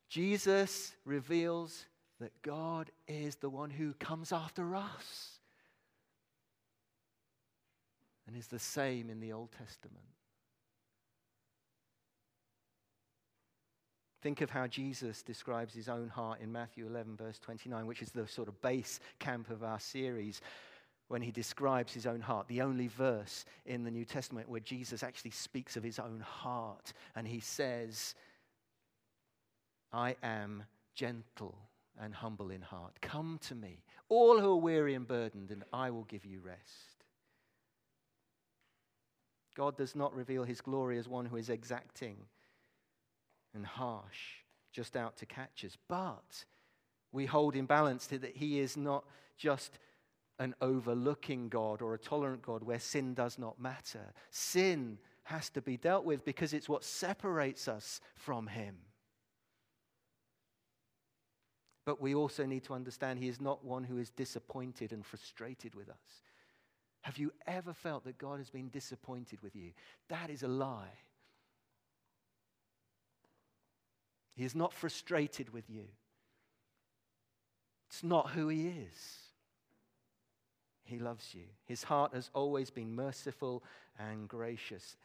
Jesus 0.09 0.95
reveals 1.05 1.87
that 2.21 2.31
God 2.43 2.91
is 3.09 3.35
the 3.35 3.51
one 3.51 3.71
who 3.71 3.95
comes 3.95 4.31
after 4.31 4.77
us 4.77 5.41
and 8.29 8.37
is 8.37 8.47
the 8.47 8.61
same 8.61 9.11
in 9.11 9.19
the 9.19 9.33
Old 9.33 9.51
Testament. 9.51 10.05
Think 14.23 14.41
of 14.41 14.51
how 14.51 14.69
Jesus 14.69 15.21
describes 15.21 15.75
his 15.75 15.89
own 15.89 16.09
heart 16.09 16.41
in 16.41 16.53
Matthew 16.53 16.87
11, 16.87 17.17
verse 17.17 17.41
29, 17.41 17.87
which 17.87 18.03
is 18.03 18.13
the 18.13 18.29
sort 18.29 18.47
of 18.47 18.61
base 18.63 19.01
camp 19.19 19.51
of 19.51 19.65
our 19.65 19.81
series 19.81 20.41
when 21.09 21.21
he 21.21 21.33
describes 21.33 21.93
his 21.93 22.07
own 22.07 22.21
heart, 22.21 22.47
the 22.47 22.63
only 22.63 22.87
verse 22.87 23.45
in 23.67 23.83
the 23.83 23.91
New 23.91 24.05
Testament 24.05 24.49
where 24.49 24.61
Jesus 24.61 25.03
actually 25.03 25.33
speaks 25.33 25.77
of 25.77 25.83
his 25.83 25.99
own 25.99 26.21
heart. 26.21 26.93
And 27.17 27.27
he 27.27 27.41
says, 27.41 28.15
I 29.93 30.15
am 30.23 30.63
gentle 30.95 31.59
and 32.01 32.15
humble 32.15 32.51
in 32.51 32.63
heart. 32.63 33.01
Come 33.03 33.41
to 33.49 33.57
me, 33.57 33.83
all 34.09 34.41
who 34.41 34.53
are 34.53 34.57
weary 34.57 34.95
and 34.95 35.07
burdened, 35.07 35.51
and 35.51 35.65
I 35.73 35.91
will 35.91 36.05
give 36.05 36.25
you 36.25 36.41
rest. 36.41 37.05
God 39.57 39.77
does 39.77 39.97
not 39.97 40.15
reveal 40.15 40.45
his 40.45 40.61
glory 40.61 40.97
as 40.97 41.09
one 41.09 41.27
who 41.27 41.37
is 41.37 41.51
exacting 41.51 42.17
and 43.55 43.67
harsh, 43.67 44.43
just 44.73 44.97
out 44.97 45.17
to 45.19 45.27
catch 45.27 45.65
us, 45.65 45.77
but 45.89 46.45
we 47.13 47.27
hold 47.27 47.55
in 47.55 47.67
balance 47.67 48.07
that 48.07 48.37
he 48.37 48.59
is 48.59 48.77
not 48.77 49.05
just 49.37 49.79
an 50.39 50.55
overlooking 50.61 51.49
God 51.49 51.83
or 51.83 51.95
a 51.95 51.99
tolerant 51.99 52.43
God 52.43 52.63
where 52.63 52.81
sin 52.81 53.15
does 53.15 53.39
not 53.39 53.61
matter. 53.61 54.13
Sin 54.31 54.99
has 55.25 55.51
to 55.51 55.63
be 55.63 55.77
dealt 55.77 56.05
with 56.05 56.25
because 56.25 56.53
it's 56.53 56.69
what 56.69 56.85
separates 56.85 57.69
us 57.69 58.01
from 58.15 58.47
Him. 58.47 58.77
But 61.85 62.01
we 62.01 62.15
also 62.15 62.45
need 62.45 62.65
to 62.65 62.75
understand 62.75 63.19
He 63.19 63.29
is 63.29 63.41
not 63.41 63.65
one 63.65 63.85
who 63.85 63.99
is 63.99 64.11
disappointed 64.11 64.93
and 64.93 65.05
frustrated 65.05 65.75
with 65.75 65.89
us. 65.89 66.23
Have 67.03 67.19
you 67.19 67.33
ever 67.47 67.73
felt 67.73 68.05
that 68.05 68.19
God 68.19 68.39
has 68.39 68.51
been 68.51 68.69
disappointed 68.69 69.41
with 69.43 69.57
you? 69.57 69.73
That 70.09 70.31
is 70.31 70.43
a 70.43 70.49
lie. 70.49 70.99
He 74.35 74.45
is 74.45 74.55
not 74.55 74.73
frustrated 74.73 75.53
with 75.53 75.69
you. 75.69 75.85
It's 77.89 78.03
not 78.03 78.31
who 78.31 78.49
He 78.49 78.69
is. 78.69 79.23
He 80.85 80.99
loves 80.99 81.35
you. 81.35 81.45
His 81.65 81.85
heart 81.85 82.13
has 82.15 82.31
always 82.35 82.71
been 82.71 82.95
merciful 82.95 83.63
and 83.99 84.29
gracious. 84.29 84.97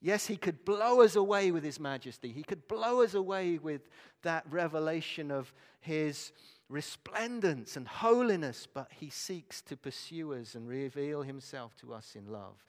Yes, 0.00 0.26
he 0.26 0.36
could 0.36 0.66
blow 0.66 1.00
us 1.00 1.16
away 1.16 1.50
with 1.50 1.64
his 1.64 1.80
majesty. 1.80 2.30
He 2.30 2.42
could 2.42 2.68
blow 2.68 3.02
us 3.02 3.14
away 3.14 3.56
with 3.56 3.88
that 4.22 4.44
revelation 4.50 5.30
of 5.30 5.50
his 5.80 6.32
resplendence 6.68 7.76
and 7.76 7.88
holiness, 7.88 8.68
but 8.72 8.90
he 8.92 9.08
seeks 9.08 9.62
to 9.62 9.78
pursue 9.78 10.34
us 10.34 10.54
and 10.54 10.68
reveal 10.68 11.22
himself 11.22 11.74
to 11.76 11.94
us 11.94 12.16
in 12.16 12.30
love. 12.30 12.62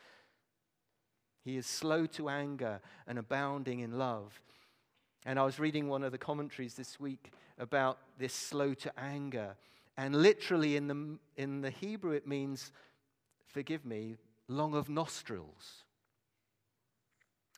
He 1.43 1.57
is 1.57 1.65
slow 1.65 2.05
to 2.07 2.29
anger 2.29 2.79
and 3.05 3.19
abounding 3.19 3.81
in 3.81 3.97
love. 3.97 4.41
And 5.25 5.39
I 5.39 5.43
was 5.43 5.59
reading 5.59 5.87
one 5.87 6.03
of 6.03 6.11
the 6.11 6.17
commentaries 6.17 6.75
this 6.75 6.99
week 6.99 7.31
about 7.57 7.97
this 8.19 8.33
slow 8.33 8.73
to 8.75 8.99
anger. 8.99 9.55
And 9.97 10.15
literally 10.15 10.75
in 10.75 10.87
the, 10.87 11.17
in 11.35 11.61
the 11.61 11.71
Hebrew, 11.71 12.11
it 12.11 12.27
means, 12.27 12.71
forgive 13.47 13.85
me, 13.85 14.17
long 14.47 14.75
of 14.75 14.89
nostrils. 14.89 15.83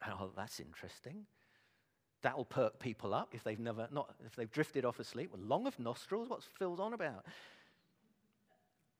Oh, 0.07 0.31
that's 0.35 0.59
interesting. 0.59 1.25
That'll 2.21 2.45
perk 2.45 2.79
people 2.79 3.13
up 3.13 3.33
if 3.33 3.43
they've 3.43 3.59
never 3.59 3.87
not 3.91 4.13
if 4.25 4.35
they've 4.35 4.51
drifted 4.51 4.85
off 4.85 4.99
asleep. 4.99 5.31
Well, 5.33 5.41
long 5.41 5.67
of 5.67 5.79
nostrils, 5.79 6.29
what's 6.29 6.47
Phil's 6.57 6.79
on 6.79 6.93
about? 6.93 7.25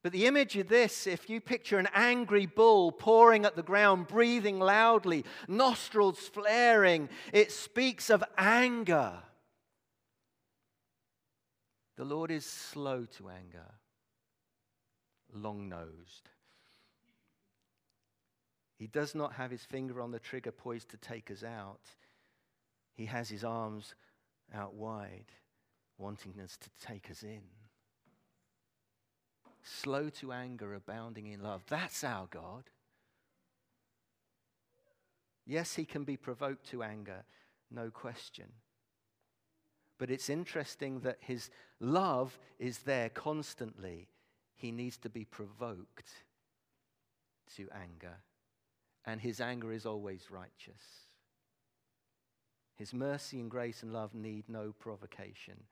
But 0.03 0.11
the 0.11 0.27
image 0.27 0.55
of 0.57 0.67
this, 0.67 1.07
if 1.07 1.29
you 1.29 1.41
picture 1.41 1.79
an 1.79 1.89
angry 1.93 2.45
bull 2.45 2.91
pouring 2.91 3.45
at 3.45 3.55
the 3.55 3.63
ground, 3.63 4.07
breathing 4.07 4.59
loudly, 4.59 5.25
nostrils 5.47 6.19
flaring, 6.19 7.09
it 7.33 7.51
speaks 7.51 8.09
of 8.09 8.23
anger. 8.37 9.13
The 11.97 12.05
Lord 12.05 12.29
is 12.29 12.45
slow 12.45 13.05
to 13.17 13.29
anger, 13.29 13.65
long 15.33 15.67
nosed. 15.67 16.29
He 18.77 18.85
does 18.85 19.15
not 19.15 19.33
have 19.33 19.49
his 19.49 19.63
finger 19.63 19.99
on 19.99 20.11
the 20.11 20.19
trigger 20.19 20.51
poised 20.51 20.89
to 20.89 20.97
take 20.97 21.31
us 21.31 21.43
out. 21.43 21.81
He 22.93 23.05
has 23.05 23.29
his 23.29 23.43
arms 23.43 23.95
out 24.53 24.75
wide, 24.75 25.31
wanting 25.97 26.39
us 26.39 26.55
to 26.57 26.69
take 26.85 27.09
us 27.09 27.23
in. 27.23 27.41
Slow 29.67 30.09
to 30.09 30.31
anger, 30.31 30.73
abounding 30.73 31.27
in 31.27 31.41
love. 31.41 31.61
That's 31.67 32.03
our 32.03 32.27
God. 32.27 32.63
Yes, 35.45 35.75
he 35.75 35.85
can 35.85 36.03
be 36.03 36.17
provoked 36.17 36.69
to 36.71 36.83
anger, 36.83 37.23
no 37.69 37.89
question. 37.89 38.47
But 39.97 40.09
it's 40.09 40.29
interesting 40.29 41.01
that 41.01 41.17
his 41.19 41.49
love 41.79 42.37
is 42.59 42.79
there 42.79 43.09
constantly. 43.09 44.07
He 44.55 44.71
needs 44.71 44.97
to 44.97 45.09
be 45.09 45.25
provoked 45.25 46.09
to 47.55 47.67
anger, 47.73 48.17
and 49.05 49.21
his 49.21 49.39
anger 49.39 49.71
is 49.71 49.85
always 49.85 50.31
righteous. 50.31 50.81
His 52.75 52.93
mercy 52.93 53.39
and 53.39 53.49
grace 53.49 53.83
and 53.83 53.91
love 53.91 54.13
need 54.13 54.45
no 54.47 54.73
provocation, 54.77 55.63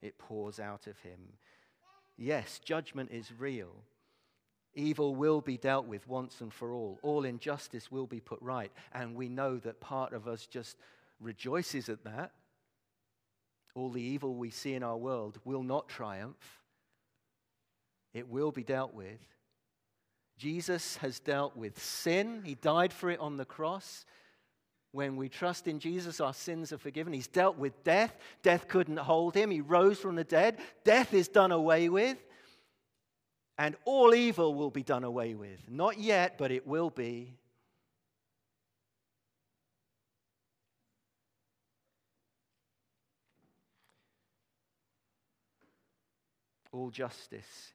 it 0.00 0.18
pours 0.18 0.58
out 0.58 0.86
of 0.86 0.98
him. 1.00 1.34
Yes, 2.16 2.58
judgment 2.64 3.10
is 3.12 3.30
real, 3.38 3.74
Evil 4.76 5.14
will 5.14 5.40
be 5.40 5.56
dealt 5.56 5.86
with 5.86 6.06
once 6.06 6.42
and 6.42 6.52
for 6.52 6.74
all. 6.74 6.98
All 7.02 7.24
injustice 7.24 7.90
will 7.90 8.06
be 8.06 8.20
put 8.20 8.40
right. 8.42 8.70
And 8.92 9.16
we 9.16 9.30
know 9.30 9.56
that 9.60 9.80
part 9.80 10.12
of 10.12 10.28
us 10.28 10.46
just 10.46 10.76
rejoices 11.18 11.88
at 11.88 12.04
that. 12.04 12.32
All 13.74 13.90
the 13.90 14.02
evil 14.02 14.34
we 14.34 14.50
see 14.50 14.74
in 14.74 14.82
our 14.82 14.98
world 14.98 15.40
will 15.46 15.62
not 15.62 15.88
triumph, 15.88 16.60
it 18.12 18.28
will 18.28 18.52
be 18.52 18.62
dealt 18.62 18.94
with. 18.94 19.20
Jesus 20.38 20.98
has 20.98 21.20
dealt 21.20 21.56
with 21.56 21.82
sin, 21.82 22.42
He 22.44 22.54
died 22.54 22.92
for 22.92 23.10
it 23.10 23.20
on 23.20 23.38
the 23.38 23.46
cross. 23.46 24.04
When 24.96 25.16
we 25.16 25.28
trust 25.28 25.68
in 25.68 25.78
Jesus, 25.78 26.22
our 26.22 26.32
sins 26.32 26.72
are 26.72 26.78
forgiven. 26.78 27.12
He's 27.12 27.26
dealt 27.26 27.58
with 27.58 27.84
death. 27.84 28.16
Death 28.42 28.66
couldn't 28.66 28.96
hold 28.96 29.34
him. 29.34 29.50
He 29.50 29.60
rose 29.60 29.98
from 29.98 30.16
the 30.16 30.24
dead. 30.24 30.56
Death 30.84 31.12
is 31.12 31.28
done 31.28 31.52
away 31.52 31.90
with. 31.90 32.16
And 33.58 33.76
all 33.84 34.14
evil 34.14 34.54
will 34.54 34.70
be 34.70 34.82
done 34.82 35.04
away 35.04 35.34
with. 35.34 35.60
Not 35.68 35.98
yet, 35.98 36.38
but 36.38 36.50
it 36.50 36.66
will 36.66 36.88
be. 36.88 37.34
All 46.72 46.88
justice 46.88 47.74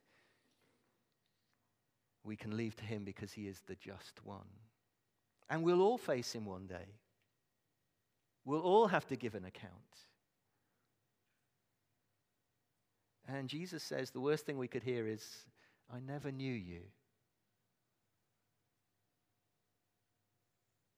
we 2.23 2.35
can 2.35 2.57
leave 2.57 2.75
to 2.77 2.83
him 2.83 3.03
because 3.03 3.31
he 3.31 3.47
is 3.47 3.61
the 3.67 3.75
just 3.75 4.13
one. 4.23 4.49
And 5.51 5.61
we'll 5.61 5.83
all 5.83 5.99
face 5.99 6.33
him 6.33 6.47
one 6.47 6.65
day. 6.65 6.87
We'll 8.45 8.62
all 8.62 8.88
have 8.88 9.07
to 9.07 9.15
give 9.15 9.36
an 9.36 9.45
account. 9.45 9.71
And 13.27 13.48
Jesus 13.48 13.83
says 13.83 14.12
the 14.12 14.19
worst 14.19 14.45
thing 14.45 14.57
we 14.57 14.67
could 14.67 14.83
hear 14.83 15.07
is, 15.07 15.24
I 15.93 16.00
never 16.00 16.31
knew 16.31 16.53
you. 16.53 16.81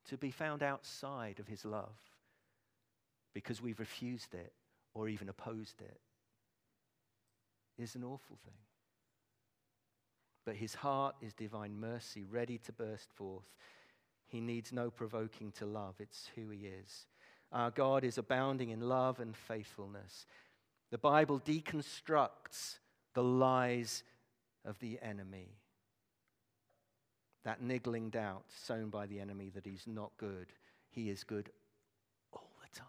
To 0.08 0.16
be 0.16 0.30
found 0.30 0.62
outside 0.62 1.38
of 1.38 1.46
his 1.46 1.64
love 1.64 1.98
because 3.32 3.60
we've 3.60 3.80
refused 3.80 4.34
it 4.34 4.52
or 4.94 5.08
even 5.08 5.28
opposed 5.28 5.80
it 5.80 6.00
is 7.78 7.94
an 7.94 8.04
awful 8.04 8.38
thing. 8.44 8.54
But 10.44 10.56
his 10.56 10.74
heart 10.74 11.16
is 11.20 11.32
divine 11.32 11.80
mercy, 11.80 12.24
ready 12.24 12.58
to 12.58 12.72
burst 12.72 13.12
forth. 13.12 13.50
He 14.26 14.40
needs 14.40 14.72
no 14.72 14.90
provoking 14.90 15.52
to 15.52 15.66
love, 15.66 15.94
it's 15.98 16.30
who 16.34 16.50
he 16.50 16.66
is. 16.66 17.06
Our 17.54 17.70
God 17.70 18.02
is 18.02 18.18
abounding 18.18 18.70
in 18.70 18.80
love 18.80 19.20
and 19.20 19.36
faithfulness. 19.36 20.26
The 20.90 20.98
Bible 20.98 21.40
deconstructs 21.40 22.78
the 23.14 23.22
lies 23.22 24.02
of 24.64 24.76
the 24.80 24.98
enemy. 25.00 25.54
That 27.44 27.62
niggling 27.62 28.10
doubt 28.10 28.44
sown 28.48 28.90
by 28.90 29.06
the 29.06 29.20
enemy 29.20 29.50
that 29.54 29.64
he's 29.64 29.84
not 29.86 30.10
good. 30.18 30.48
He 30.90 31.10
is 31.10 31.22
good 31.22 31.50
all 32.32 32.50
the 32.60 32.76
time. 32.76 32.88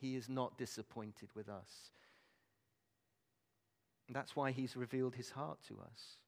He 0.00 0.14
is 0.14 0.28
not 0.28 0.58
disappointed 0.58 1.30
with 1.34 1.48
us. 1.48 1.90
That's 4.08 4.36
why 4.36 4.52
he's 4.52 4.76
revealed 4.76 5.16
his 5.16 5.30
heart 5.30 5.58
to 5.68 5.74
us. 5.74 6.18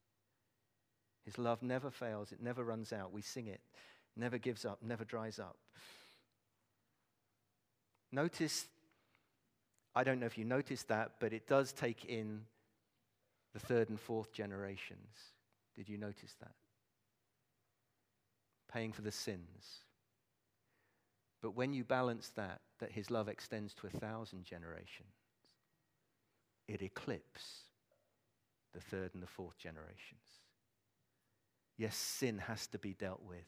His 1.25 1.39
love 1.39 1.63
never 1.63 1.91
fails, 1.91 2.33
it 2.33 2.43
never 2.43 2.65
runs 2.65 2.93
out. 2.93 3.13
We 3.13 3.23
sing 3.23 3.47
it 3.47 3.61
never 4.17 4.39
gives 4.39 4.65
up, 4.65 4.79
never 4.83 5.05
dries 5.05 5.39
up. 5.39 5.57
Notice, 8.13 8.67
I 9.95 10.05
don't 10.05 10.21
know 10.21 10.27
if 10.27 10.39
you 10.39 10.45
noticed 10.45 10.89
that, 10.89 11.13
but 11.19 11.33
it 11.33 11.49
does 11.49 11.73
take 11.73 12.05
in 12.05 12.43
the 13.53 13.59
third 13.59 13.89
and 13.89 13.99
fourth 13.99 14.33
generations. 14.33 15.17
Did 15.75 15.89
you 15.89 15.99
notice 15.99 16.35
that? 16.41 16.55
Paying 18.73 18.93
for 18.93 19.03
the 19.03 19.13
sins. 19.13 19.81
But 21.43 21.57
when 21.57 21.73
you 21.73 21.85
balance 21.85 22.31
that, 22.37 22.61
that 22.79 22.93
his 22.93 23.11
love 23.11 23.29
extends 23.29 23.75
to 23.75 23.87
a 23.87 23.91
thousand 23.91 24.45
generations, 24.45 25.13
it 26.67 26.83
eclipses 26.83 27.65
the 28.73 28.81
third 28.81 29.11
and 29.15 29.23
the 29.23 29.29
fourth 29.29 29.59
generations. 29.59 30.41
Yes, 31.77 31.97
sin 31.97 32.39
has 32.39 32.67
to 32.69 32.79
be 32.79 32.95
dealt 32.95 33.23
with 33.23 33.45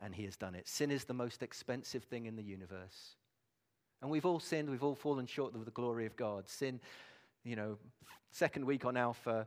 and 0.00 0.14
he 0.14 0.24
has 0.24 0.36
done 0.36 0.54
it. 0.54 0.68
Sin 0.68 0.90
is 0.90 1.04
the 1.04 1.14
most 1.14 1.42
expensive 1.42 2.04
thing 2.04 2.26
in 2.26 2.36
the 2.36 2.42
universe. 2.42 3.16
And 4.00 4.10
we've 4.10 4.26
all 4.26 4.40
sinned, 4.40 4.68
we've 4.68 4.82
all 4.82 4.96
fallen 4.96 5.26
short 5.26 5.54
of 5.54 5.64
the 5.64 5.70
glory 5.70 6.06
of 6.06 6.16
God. 6.16 6.48
Sin, 6.48 6.80
you 7.44 7.56
know, 7.56 7.78
second 8.30 8.64
week 8.64 8.84
on 8.84 8.96
Alpha, 8.96 9.46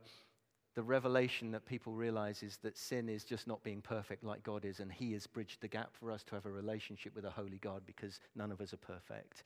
the 0.76 0.84
revelation 0.84 1.52
that 1.52 1.66
people 1.66 1.94
realize 1.94 2.44
is 2.44 2.58
that 2.58 2.78
sin 2.78 3.10
is 3.10 3.24
just 3.24 3.48
not 3.48 3.64
being 3.64 3.82
perfect 3.82 4.24
like 4.24 4.44
God 4.44 4.66
is, 4.66 4.80
and 4.80 4.92
He 4.92 5.14
has 5.14 5.28
bridged 5.28 5.62
the 5.62 5.68
gap 5.68 5.90
for 5.94 6.12
us 6.12 6.24
to 6.24 6.36
have 6.36 6.46
a 6.46 6.52
relationship 6.52 7.16
with 7.16 7.26
a 7.26 7.30
holy 7.30 7.58
God 7.58 7.82
because 7.86 8.20
none 8.36 8.52
of 8.52 8.62
us 8.62 8.74
are 8.74 8.78
perfect. 8.78 9.44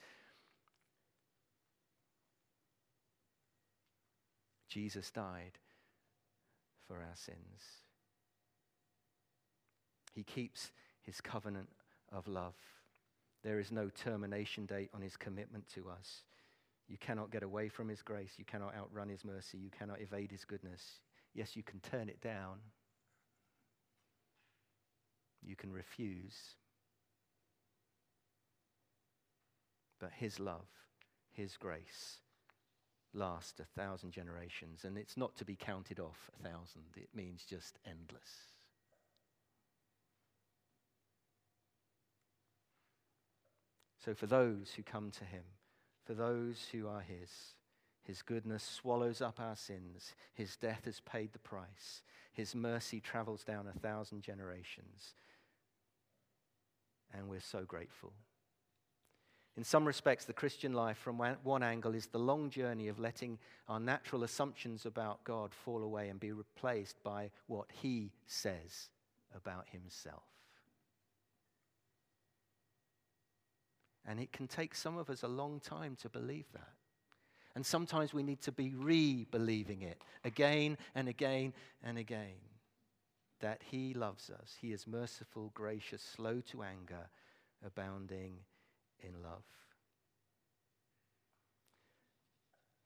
Jesus 4.67 5.09
died 5.09 5.57
for 6.88 6.97
our 6.97 7.15
sins. 7.15 7.62
He 10.13 10.23
keeps 10.23 10.71
his 11.10 11.22
covenant 11.22 11.69
of 12.12 12.28
love. 12.28 12.54
There 13.43 13.60
is 13.60 13.72
no 13.72 13.89
termination 13.89 14.67
date 14.67 14.91
on 14.93 15.02
his 15.02 15.17
commitment 15.17 15.67
to 15.74 15.89
us. 15.89 16.22
You 16.88 16.98
cannot 17.00 17.32
get 17.32 17.41
away 17.41 17.67
from 17.67 17.89
his 17.89 18.04
grace. 18.04 18.34
You 18.38 18.45
cannot 18.45 18.76
outrun 18.76 19.10
his 19.10 19.26
mercy. 19.26 19.58
You 19.58 19.72
cannot 19.72 20.02
evade 20.02 20.30
his 20.32 20.45
goodness. 20.45 21.00
Yes, 21.34 21.56
you 21.56 21.63
can 21.63 21.80
turn 21.80 22.10
it 22.10 22.22
down. 22.22 22.58
You 25.41 25.56
can 25.56 25.72
refuse. 25.72 26.36
But 30.00 30.12
his 30.15 30.39
love, 30.39 30.67
his 31.32 31.58
grace, 31.58 32.19
lasts 33.15 33.60
a 33.60 33.80
thousand 33.80 34.12
generations. 34.12 34.84
And 34.84 34.95
it's 34.95 35.17
not 35.17 35.36
to 35.38 35.45
be 35.45 35.56
counted 35.56 36.00
off 36.00 36.30
a 36.39 36.43
thousand, 36.43 36.84
it 36.95 37.10
means 37.15 37.45
just 37.50 37.80
endless. 37.84 38.59
So, 44.10 44.15
for 44.15 44.26
those 44.26 44.72
who 44.76 44.82
come 44.82 45.12
to 45.19 45.24
him, 45.24 45.43
for 46.04 46.15
those 46.15 46.65
who 46.72 46.88
are 46.88 47.02
his, 47.02 47.30
his 48.02 48.24
goodness 48.24 48.63
swallows 48.63 49.22
up 49.22 49.39
our 49.39 49.56
sins. 49.56 50.15
His 50.34 50.56
death 50.56 50.86
has 50.86 51.00
paid 51.02 51.32
the 51.32 51.38
price. 51.38 52.02
His 52.32 52.56
mercy 52.56 53.02
travels 53.02 53.43
down 53.43 53.67
a 53.67 53.80
thousand 53.80 54.24
generations. 54.24 55.13
And 57.13 57.30
we're 57.30 57.39
so 57.39 57.65
grateful. 57.65 58.12
In 59.56 59.63
some 59.63 59.86
respects, 59.86 60.26
the 60.26 60.34
Christian 60.34 60.74
life, 60.74 60.98
from 60.98 61.19
one 61.43 61.62
angle, 61.62 61.93
is 61.93 62.08
the 62.08 62.17
long 62.17 62.50
journey 62.50 62.88
of 62.88 62.98
letting 62.98 63.38
our 63.67 63.80
natural 63.80 64.24
assumptions 64.24 64.88
about 64.88 65.24
God 65.24 65.54
fall 65.54 65.84
away 65.84 66.10
and 66.10 66.19
be 66.19 66.32
replaced 66.32 66.95
by 67.04 67.30
what 67.45 67.67
He 67.72 68.12
says 68.26 68.89
about 69.36 69.67
Himself. 69.72 70.24
And 74.05 74.19
it 74.19 74.31
can 74.31 74.47
take 74.47 74.75
some 74.75 74.97
of 74.97 75.09
us 75.09 75.23
a 75.23 75.27
long 75.27 75.59
time 75.59 75.95
to 76.01 76.09
believe 76.09 76.51
that. 76.53 76.73
And 77.55 77.65
sometimes 77.65 78.13
we 78.13 78.23
need 78.23 78.41
to 78.41 78.51
be 78.51 78.73
re 78.75 79.25
believing 79.29 79.81
it 79.81 80.01
again 80.23 80.77
and 80.95 81.07
again 81.07 81.53
and 81.83 81.97
again 81.97 82.35
that 83.41 83.62
He 83.69 83.93
loves 83.93 84.29
us. 84.29 84.55
He 84.62 84.71
is 84.71 84.88
merciful, 84.88 85.51
gracious, 85.53 86.01
slow 86.01 86.41
to 86.51 86.63
anger, 86.63 87.09
abounding 87.65 88.35
in 89.01 89.21
love. 89.23 89.43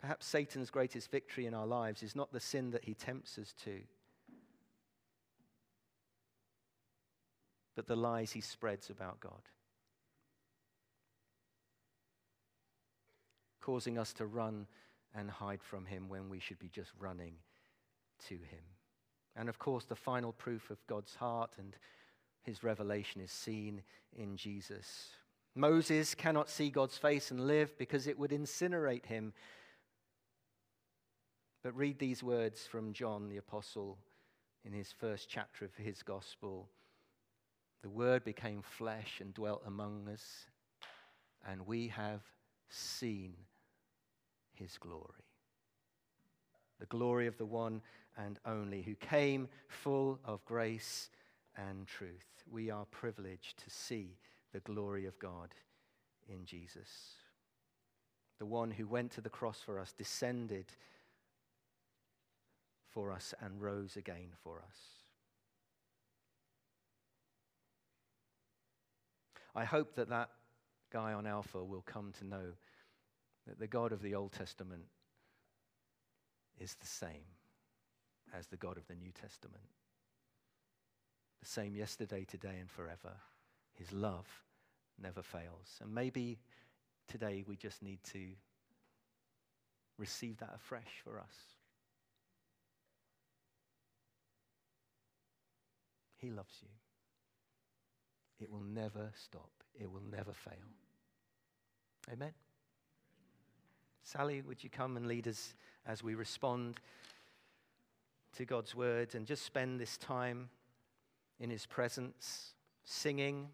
Perhaps 0.04 0.26
Satan's 0.26 0.70
greatest 0.70 1.10
victory 1.12 1.46
in 1.46 1.54
our 1.54 1.66
lives 1.66 2.04
is 2.04 2.14
not 2.14 2.34
the 2.34 2.40
sin 2.42 2.72
that 2.72 2.84
he 2.84 2.94
tempts 2.94 3.38
us 3.38 3.54
to, 3.64 3.80
but 7.74 7.88
the 7.88 7.96
lies 7.96 8.34
he 8.34 8.42
spreads 8.42 8.90
about 8.90 9.22
God. 9.22 9.42
Causing 13.64 13.98
us 13.98 14.12
to 14.14 14.26
run 14.26 14.68
and 15.16 15.30
hide 15.30 15.64
from 15.64 15.86
him 15.86 16.10
when 16.10 16.30
we 16.30 16.40
should 16.40 16.60
be 16.60 16.70
just 16.70 16.92
running 17.00 17.36
to 18.28 18.36
him. 18.36 18.64
And 19.36 19.48
of 19.50 19.58
course, 19.58 19.86
the 19.86 19.96
final 19.96 20.34
proof 20.34 20.70
of 20.70 20.86
God's 20.88 21.16
heart 21.16 21.52
and 21.58 21.76
his 22.44 22.64
revelation 22.64 23.22
is 23.22 23.32
seen 23.32 23.82
in 24.16 24.36
Jesus. 24.36 25.10
Moses 25.56 26.14
cannot 26.14 26.50
see 26.50 26.70
God's 26.70 26.98
face 26.98 27.32
and 27.32 27.48
live 27.48 27.78
because 27.78 28.08
it 28.08 28.20
would 28.20 28.32
incinerate 28.32 29.06
him. 29.06 29.34
But 31.64 31.76
read 31.76 32.00
these 32.00 32.22
words 32.22 32.68
from 32.68 32.92
John 32.92 33.30
the 33.30 33.38
Apostle 33.38 33.98
in 34.66 34.74
his 34.74 34.92
first 34.92 35.30
chapter 35.30 35.64
of 35.64 35.76
his 35.76 36.04
gospel. 36.04 36.68
The 37.82 37.90
Word 37.90 38.24
became 38.24 38.62
flesh 38.62 39.20
and 39.22 39.34
dwelt 39.34 39.62
among 39.66 40.10
us, 40.12 40.48
and 41.48 41.66
we 41.66 41.90
have 41.90 42.22
seen 42.70 43.36
his 44.54 44.78
glory. 44.78 45.26
the 46.84 46.86
glory 46.88 47.28
of 47.28 47.38
the 47.38 47.46
one 47.46 47.82
and 48.18 48.40
only, 48.46 48.82
who 48.82 48.96
came 48.96 49.48
full 49.70 50.20
of 50.26 50.44
grace 50.44 51.10
and 51.56 51.88
truth. 51.88 52.44
We 52.52 52.70
are 52.70 52.84
privileged 52.86 53.58
to 53.64 53.70
see 53.70 54.18
the 54.52 54.60
glory 54.60 55.06
of 55.06 55.18
God 55.18 55.54
in 56.28 56.46
Jesus. 56.46 57.14
The 58.38 58.46
one 58.46 58.72
who 58.72 58.86
went 58.86 59.12
to 59.12 59.22
the 59.22 59.30
cross 59.30 59.62
for 59.66 59.80
us, 59.80 59.94
descended 59.94 60.66
for 62.90 63.14
us, 63.14 63.34
and 63.40 63.62
rose 63.62 63.96
again 63.96 64.32
for 64.44 64.58
us. 64.68 64.78
I 69.56 69.64
hope 69.64 69.96
that 69.96 70.10
that 70.10 70.32
guy 70.92 71.14
on 71.14 71.26
Alpha 71.26 71.64
will 71.64 71.84
come 71.86 72.12
to 72.20 72.26
know 72.26 72.58
that 73.48 73.60
the 73.60 73.68
God 73.68 73.92
of 73.92 74.02
the 74.02 74.16
Old 74.16 74.32
Testament 74.32 74.84
is 76.60 76.76
the 76.76 76.88
same 76.88 77.26
as 78.38 78.48
the 78.48 78.58
God 78.58 78.78
of 78.78 78.88
the 78.88 78.96
New 78.96 79.12
Testament. 79.12 79.64
The 81.42 81.50
same 81.50 81.76
yesterday, 81.76 82.26
today, 82.26 82.58
and 82.60 82.70
forever. 82.70 83.16
His 83.78 83.92
love 83.92 84.28
never 85.02 85.22
fails. 85.22 85.80
And 85.82 85.94
maybe 85.94 86.40
today 87.08 87.44
we 87.48 87.56
just 87.56 87.84
need 87.84 88.00
to 88.14 88.30
receive 89.98 90.38
that 90.38 90.54
afresh 90.56 91.02
for 91.04 91.20
us. 91.20 91.36
He 96.18 96.30
loves 96.30 96.56
you. 96.62 96.70
It 98.40 98.52
will 98.52 98.64
never 98.64 99.12
stop, 99.16 99.52
it 99.80 99.92
will 99.92 100.04
never 100.10 100.34
fail. 100.34 100.54
Amen. 102.12 102.34
Sally, 104.04 104.42
would 104.42 104.64
you 104.64 104.70
come 104.70 104.98
and 104.98 105.08
lead 105.08 105.28
us 105.28 105.54
as 105.88 106.04
we 106.04 106.14
respond 106.14 106.80
to 108.36 108.46
God's 108.46 108.76
word 108.76 109.16
and 109.16 109.26
just 109.26 109.46
spend 109.46 109.80
this 109.80 109.98
time 109.98 110.50
in 111.40 111.50
his 111.50 111.66
presence, 111.66 112.54
singing? 112.84 113.48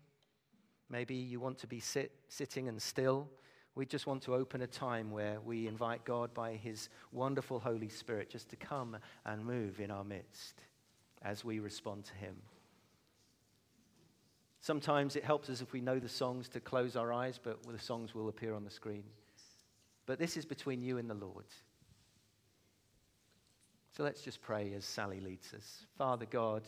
Maybe 0.89 1.13
you 1.13 1.39
want 1.39 1.59
to 1.59 1.67
be 1.67 1.79
sit, 1.79 2.11
sitting 2.29 2.67
and 2.67 2.81
still. 2.81 3.29
We 3.75 3.85
just 3.85 4.07
want 4.07 4.23
to 4.23 4.33
open 4.33 4.63
a 4.63 4.67
time 4.67 5.11
where 5.11 5.39
we 5.39 5.67
invite 5.67 6.03
God 6.03 6.33
by 6.33 6.55
his 6.55 6.89
wonderful 7.11 7.59
Holy 7.59 7.87
Spirit 7.87 8.29
just 8.31 8.49
to 8.49 8.55
come 8.55 8.97
and 9.25 9.45
move 9.45 9.79
in 9.79 9.91
our 9.91 10.03
midst 10.03 10.55
as 11.21 11.45
we 11.45 11.59
respond 11.59 12.05
to 12.05 12.15
him. 12.15 12.35
Sometimes 14.61 15.15
it 15.15 15.23
helps 15.23 15.49
us 15.49 15.61
if 15.61 15.71
we 15.71 15.79
know 15.79 15.99
the 15.99 16.09
songs 16.09 16.49
to 16.49 16.59
close 16.59 16.95
our 16.95 17.13
eyes, 17.13 17.39
but 17.41 17.63
the 17.63 17.79
songs 17.79 18.15
will 18.15 18.27
appear 18.27 18.55
on 18.55 18.63
the 18.63 18.71
screen. 18.71 19.03
But 20.09 20.17
this 20.17 20.37
is 20.37 20.45
between 20.45 20.81
you 20.81 20.97
and 20.97 21.07
the 21.07 21.13
Lord. 21.13 21.45
So 23.95 24.01
let's 24.01 24.23
just 24.23 24.41
pray 24.41 24.73
as 24.75 24.83
Sally 24.83 25.19
leads 25.19 25.53
us. 25.53 25.85
Father 25.99 26.25
God, 26.25 26.63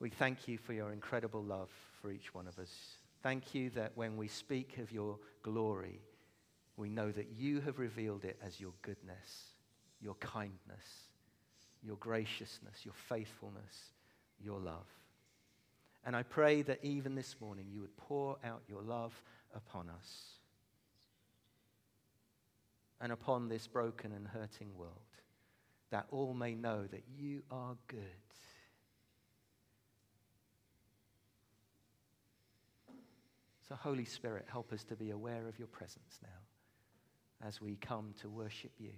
we 0.00 0.10
thank 0.10 0.48
you 0.48 0.58
for 0.58 0.72
your 0.72 0.90
incredible 0.90 1.40
love 1.40 1.70
for 2.02 2.10
each 2.10 2.34
one 2.34 2.48
of 2.48 2.58
us. 2.58 2.74
Thank 3.22 3.54
you 3.54 3.70
that 3.70 3.92
when 3.94 4.16
we 4.16 4.26
speak 4.26 4.78
of 4.78 4.90
your 4.90 5.20
glory, 5.44 6.00
we 6.76 6.88
know 6.88 7.12
that 7.12 7.28
you 7.38 7.60
have 7.60 7.78
revealed 7.78 8.24
it 8.24 8.40
as 8.44 8.60
your 8.60 8.72
goodness, 8.82 9.52
your 10.00 10.14
kindness, 10.14 11.06
your 11.80 11.96
graciousness, 11.98 12.84
your 12.84 12.94
faithfulness, 13.08 13.92
your 14.42 14.58
love. 14.58 14.88
And 16.04 16.16
I 16.16 16.24
pray 16.24 16.62
that 16.62 16.80
even 16.82 17.14
this 17.14 17.36
morning 17.40 17.66
you 17.70 17.82
would 17.82 17.96
pour 17.96 18.36
out 18.42 18.62
your 18.68 18.82
love 18.82 19.12
upon 19.54 19.88
us 19.90 20.37
and 23.00 23.12
upon 23.12 23.48
this 23.48 23.66
broken 23.66 24.12
and 24.12 24.26
hurting 24.26 24.76
world, 24.76 24.92
that 25.90 26.06
all 26.10 26.34
may 26.34 26.54
know 26.54 26.84
that 26.90 27.04
you 27.16 27.42
are 27.50 27.76
good. 27.86 28.00
So, 33.68 33.74
Holy 33.74 34.04
Spirit, 34.04 34.46
help 34.50 34.72
us 34.72 34.82
to 34.84 34.96
be 34.96 35.10
aware 35.10 35.46
of 35.46 35.58
your 35.58 35.68
presence 35.68 36.18
now 36.22 37.46
as 37.46 37.60
we 37.60 37.76
come 37.76 38.14
to 38.20 38.28
worship 38.28 38.72
you 38.78 38.94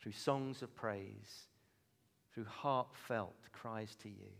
through 0.00 0.12
songs 0.12 0.62
of 0.62 0.74
praise, 0.74 1.48
through 2.32 2.44
heartfelt 2.44 3.34
cries 3.52 3.96
to 3.96 4.08
you 4.08 4.30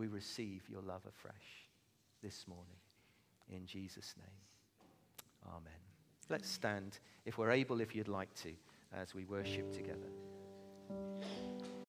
we 0.00 0.06
receive 0.06 0.62
your 0.70 0.80
love 0.80 1.02
afresh 1.06 1.68
this 2.22 2.46
morning. 2.48 2.80
In 3.50 3.66
Jesus' 3.66 4.14
name. 4.16 5.54
Amen. 5.54 5.89
Let's 6.30 6.48
stand, 6.48 7.00
if 7.26 7.38
we're 7.38 7.50
able, 7.50 7.80
if 7.80 7.94
you'd 7.94 8.06
like 8.06 8.32
to, 8.36 8.52
as 8.96 9.16
we 9.16 9.24
worship 9.24 9.72
together. 9.72 10.06